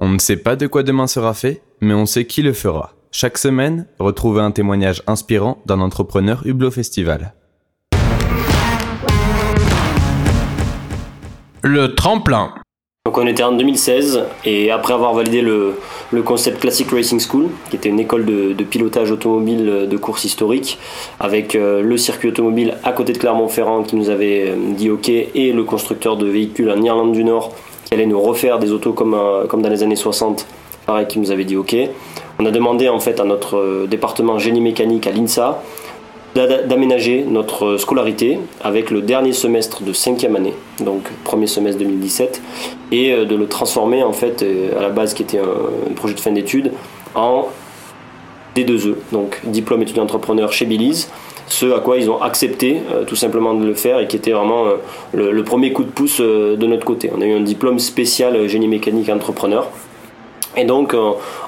[0.00, 2.92] On ne sait pas de quoi demain sera fait, mais on sait qui le fera.
[3.10, 7.34] Chaque semaine, retrouvez un témoignage inspirant d'un entrepreneur Hublot Festival.
[11.64, 12.54] Le tremplin.
[13.06, 15.74] Donc on était en 2016 et après avoir validé le,
[16.24, 20.78] concept Classic Racing School, qui était une école de, pilotage automobile de course historique,
[21.18, 25.08] avec euh, le circuit automobile à côté de Clermont-Ferrand qui nous avait euh, dit OK
[25.08, 27.52] et le constructeur de véhicules en Irlande du Nord
[27.88, 30.46] qui allait nous refaire des autos comme, euh, comme dans les années 60,
[30.86, 31.74] pareil, qui nous avait dit OK.
[32.38, 35.62] On a demandé en fait à notre euh, département génie mécanique à l'INSA
[36.34, 42.42] d'aménager notre scolarité avec le dernier semestre de cinquième année, donc premier semestre 2017,
[42.92, 44.44] et euh, de le transformer en fait
[44.76, 46.72] à la base qui était un, projet de fin d'études
[47.16, 47.48] en
[48.54, 51.10] D2E, donc diplôme étudiant entrepreneur chez Belize
[51.48, 54.32] ce à quoi ils ont accepté euh, tout simplement de le faire et qui était
[54.32, 54.76] vraiment euh,
[55.12, 57.10] le, premier coup de pouce euh, de notre côté.
[57.16, 59.68] On a eu un diplôme spécial génie mécanique entrepreneur.
[60.58, 60.94] Et donc,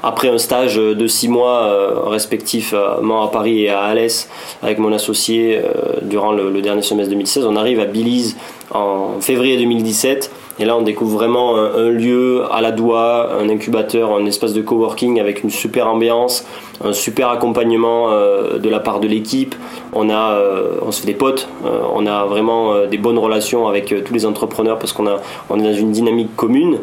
[0.03, 1.69] après un stage de six mois
[2.07, 4.29] respectivement à Paris et à Alès
[4.63, 5.61] avec mon associé
[6.03, 8.37] durant le, dernier semestre 2016, on arrive à Belize
[8.73, 14.15] en février 2017 et là, on découvre vraiment un, lieu à la doigt, un incubateur,
[14.15, 16.45] un espace de coworking avec une super ambiance,
[16.85, 19.55] un super accompagnement euh, de la part de l'équipe.
[19.95, 23.95] On euh, on se fait des potes, euh, on a vraiment des bonnes relations avec
[24.05, 26.81] tous les entrepreneurs parce qu'on est dans une dynamique commune.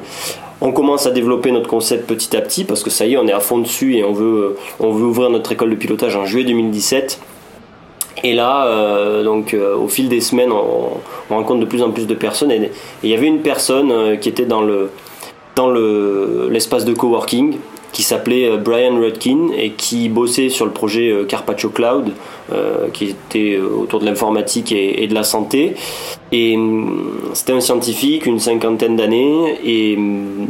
[0.59, 3.27] On commence à développer notre concept petit à petit parce que ça y est, on
[3.27, 6.45] est à fond dessus et on veut, veut ouvrir notre école de pilotage en juillet
[6.45, 7.19] 2017.
[8.23, 12.08] Et là, euh, donc, euh, au fil des semaines, on, rencontre de plus en plus
[12.08, 12.52] de personnes.
[12.52, 12.72] Et
[13.03, 14.89] il y avait une personne euh, qui était dans le
[15.55, 17.58] dans l'espace de coworking
[17.98, 22.12] qui s'appelait Brian Rudkin et qui bossait sur le projet Carpaccio Cloud,
[22.94, 25.73] qui était autour de l'informatique et, de la santé.
[26.31, 29.58] Et hum, c'était un scientifique, une cinquantaine d'années.
[29.66, 30.45] Et hum,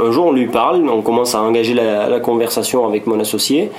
[0.00, 3.72] un jour, on lui parle, on commence à engager la conversation avec mon associé.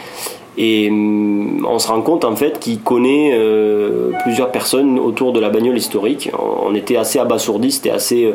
[0.58, 5.39] Et hum, on se rend compte en fait qu'il connaît euh, plusieurs personnes autour de
[5.39, 6.31] la bagnole historique.
[6.65, 8.31] On était assez abasourdis, c'était assez euh,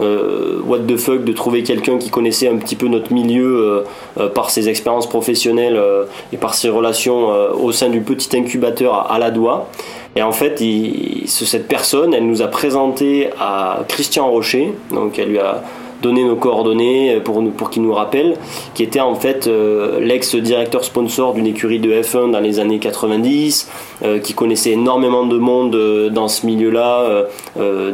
[0.00, 3.84] euh, what the fuck de trouver quelqu'un qui connaissait un petit peu notre milieu
[4.34, 5.78] par ses expériences professionnelles
[6.32, 9.68] et par ses relations au sein du petit incubateur à, la doigt.
[10.16, 10.62] Et en fait,
[11.26, 15.62] cette personne, elle nous a présenté à Christian Rocher, donc elle lui a
[16.02, 18.36] donner nos coordonnées pour, pour qu'il nous rappelle,
[18.74, 23.70] qui était en fait euh, l'ex-directeur sponsor d'une écurie de F1 dans les années 90,
[24.02, 27.26] euh, qui connaissait énormément de monde euh, dans ce milieu-là,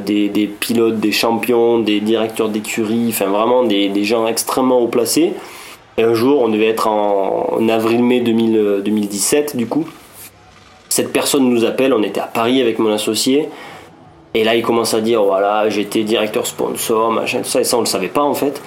[0.04, 5.32] des, pilotes, des champions, des directeurs d'écurie, enfin vraiment des, des, gens extrêmement haut placés.
[5.98, 9.86] Et un jour, on devait être en, avril-mai 2017 du coup.
[10.88, 13.48] Cette personne nous appelle, on était à Paris avec mon associé,
[14.36, 17.62] et là, il commence à dire voilà, j'étais directeur sponsor, machin, tout ça.
[17.62, 18.60] Et ça, on le savait pas en fait.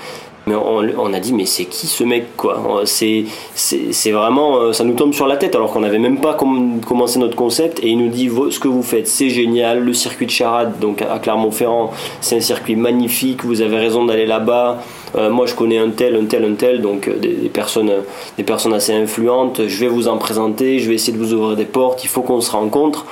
[0.48, 2.82] Mais on, a dit mais c'est qui ce mec quoi?
[2.86, 6.34] C'est c'est vraiment euh, ça nous tombe sur la tête alors qu'on n'avait même pas
[6.34, 7.84] commencé notre concept.
[7.84, 9.84] Et il nous dit ce que vous faites c'est génial.
[9.84, 13.46] Le circuit de Charade donc à Clermont-Ferrand c'est un circuit magnifique.
[13.46, 14.80] Vous avez raison d'aller là-bas.
[15.18, 16.82] Euh, moi je connais un tel un tel un tel.
[16.82, 17.92] Donc euh, des, des, personnes
[18.38, 19.68] des personnes assez influentes.
[19.68, 20.80] Je vais vous en présenter.
[20.80, 22.04] Je vais essayer de vous ouvrir des portes.
[22.04, 23.06] Il faut qu'on se rencontre.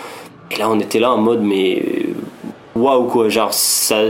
[0.49, 1.83] Et là on était là en mode mais
[2.77, 4.03] waouh quoi, genre ça,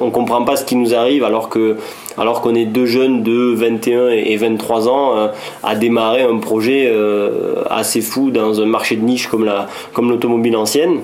[0.00, 4.36] on comprend pas ce qui nous arrive alors qu'on est deux jeunes de 21 et
[4.36, 5.28] 23 ans euh,
[5.62, 11.00] à démarrer un projet euh, assez fou dans un marché de niche comme l'automobile ancienne.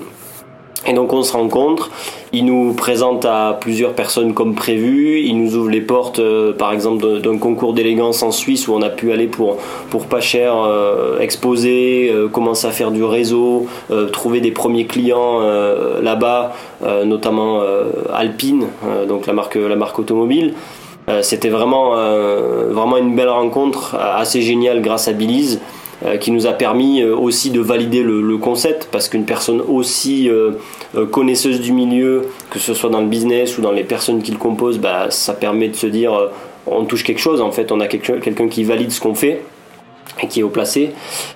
[0.87, 1.91] Et donc on se rencontre,
[2.33, 6.73] il nous présente à plusieurs personnes comme prévu, il nous ouvre les portes euh, par
[6.73, 9.57] exemple d'un concours d'élégance en Suisse où on a pu aller pour,
[9.91, 13.67] pour pas cher euh, exposer, euh, commencer à faire du réseau,
[14.11, 15.39] trouver des premiers clients
[16.01, 16.53] là-bas,
[17.05, 17.61] notamment
[18.13, 18.67] Alpine,
[19.07, 20.53] donc la marque, la marque automobile.
[21.21, 21.95] C'était vraiment,
[22.69, 25.59] vraiment une belle rencontre, assez géniale grâce à Belize.
[26.03, 30.27] Euh, qui nous a permis euh, aussi de valider le, concept parce qu'une personne aussi
[30.29, 30.53] euh,
[31.11, 34.39] connaisseuse du milieu, que ce soit dans le business ou dans les personnes qui le
[34.39, 36.31] composent, bah, ça permet de se dire
[36.65, 39.41] on touche quelque chose en fait, on a quelqu'un qui valide ce qu'on fait
[40.27, 40.93] qui est au placé.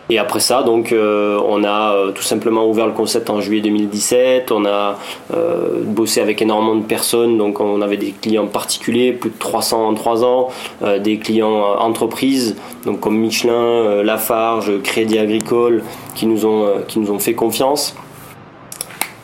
[0.10, 3.62] Et après ça, donc, euh, on a euh, tout simplement ouvert le concept en juillet
[3.62, 4.52] 2017.
[4.52, 4.98] On a
[5.34, 7.38] euh, bossé avec énormément de personnes.
[7.38, 10.50] Donc, on avait des clients particuliers, plus de 300 en 3 ans,
[11.00, 12.56] des clients entreprises,
[12.86, 15.84] donc comme Michelin, Lafarge, Crédit Agricole,
[16.14, 17.96] qui nous ont, qui nous ont fait confiance.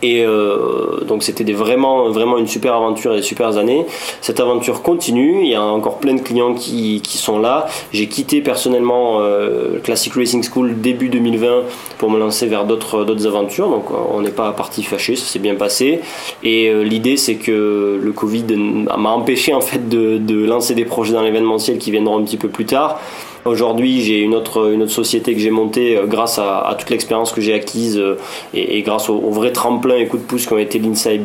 [0.01, 3.85] Et euh, donc c'était vraiment, vraiment une super aventure et des super années.
[4.21, 7.67] Cette aventure continue, il y a encore plein de clients qui, qui sont là.
[7.93, 11.63] J'ai quitté personnellement euh, Classic Racing School début 2020
[11.97, 13.69] pour me lancer vers d'autres, d'autres aventures.
[13.69, 16.01] Donc on n'est pas parti fâché, ça s'est bien passé.
[16.43, 20.85] Et euh, l'idée c'est que le Covid m'a empêché en fait de, de lancer des
[20.85, 22.99] projets dans l'événementiel qui viendront un petit peu plus tard.
[23.43, 27.31] Aujourd'hui, j'ai une autre, une autre société que j'ai montée euh, grâce à, toute l'expérience
[27.31, 28.17] que j'ai acquise euh,
[28.53, 31.17] et, grâce au, vrai tremplin et coup de pouce qui ont été l'INSA et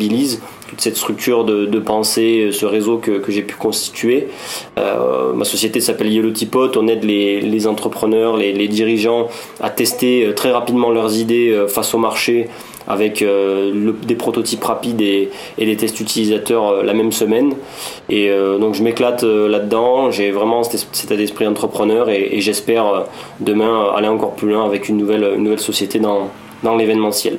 [0.69, 4.29] toute cette structure de, pensée, ce réseau que, j'ai pu constituer.
[4.79, 9.29] Euh, ma société s'appelle Yellow Tipot, on aide les, entrepreneurs, les, dirigeants
[9.61, 12.49] à tester très rapidement leurs idées face au marché
[12.87, 17.55] avec euh, des prototypes rapides et, des tests utilisateurs euh, la même semaine.
[18.09, 23.07] Et euh, donc je m'éclate là-dedans, j'ai vraiment cet, état d'esprit entrepreneur et, j'espère
[23.41, 27.39] demain aller encore plus loin avec une nouvelle, société dans l'événementiel.